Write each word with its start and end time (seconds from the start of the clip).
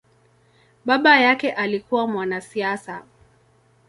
Baba 0.85 1.19
yake 1.19 1.51
alikua 1.51 2.07
mwanasiasa. 2.07 3.03